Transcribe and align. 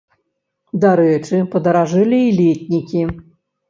Дарэчы, 0.85 1.43
падаражэлі 1.53 2.25
і 2.27 2.35
летнікі. 2.43 3.09